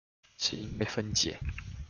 [0.39, 1.37] 是因為分解